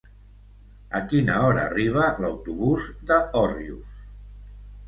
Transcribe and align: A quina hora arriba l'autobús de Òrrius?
A 0.99 1.01
quina 1.11 1.35
hora 1.49 1.67
arriba 1.71 2.07
l'autobús 2.25 2.89
de 3.13 3.21
Òrrius? 3.45 4.05